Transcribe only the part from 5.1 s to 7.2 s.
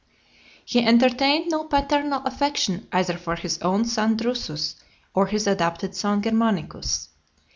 or his adopted son Germanicus.